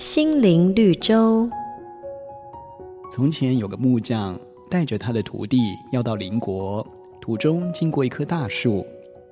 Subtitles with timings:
[0.00, 1.46] 心灵绿洲。
[3.12, 5.58] 从前有个木匠，带着他的徒弟
[5.92, 6.84] 要到邻国，
[7.20, 8.82] 途中经过一棵大树。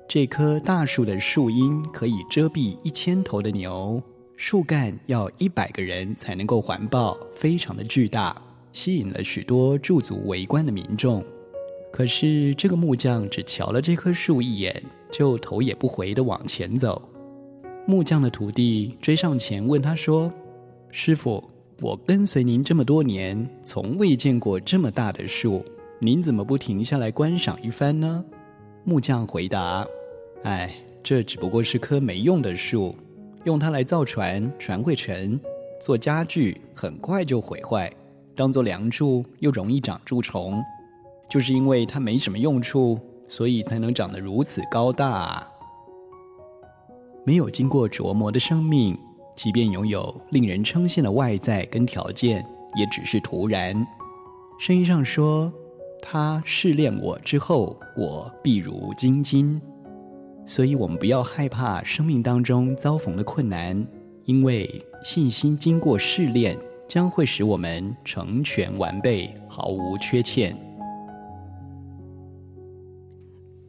[0.07, 3.99] 这棵大树的树荫可以遮蔽一千头的牛，
[4.37, 8.39] 树干要一百个人才能够环抱，非常的巨大，
[8.71, 11.23] 吸引了许多驻足围观的民众。
[11.91, 14.79] 可是这个木匠只瞧了这棵树一眼，
[15.11, 17.01] 就头也不回地往前走。
[17.87, 20.31] 木匠的徒弟追上前问他说
[20.91, 21.43] ：“师傅，
[21.81, 25.63] 我跟随您这么多年，从未见过这么大的树，
[25.99, 28.23] 您怎么不停下来观赏一番呢？”
[28.83, 29.85] 木匠回答
[30.43, 32.95] ：“哎，这只不过是棵没用的树，
[33.43, 35.37] 用它来造船，船会沉；
[35.79, 37.87] 做家具，很快就毁坏；
[38.35, 40.63] 当做梁柱，又容易长蛀虫。”
[41.29, 45.47] 就是因为它没什么用处，所以才能长得如此高大。
[47.23, 48.97] 没有经过琢磨的生命，
[49.41, 53.73] 即便拥有令人称羡的外在跟条件，也只是徒然。
[54.59, 55.49] 圣经上说
[56.03, 59.61] ：“他试炼我之后，我必如精金。”
[60.45, 63.81] 所以，我们不要害怕生命当中遭逢的困难，
[64.25, 64.69] 因为
[65.05, 70.53] 信心经过试炼，将会使我们成全完备，毫无缺欠。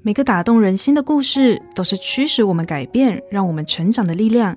[0.02, 4.56] 每个打动人心的故事，都是驱使我们改变、让我们成长的力量。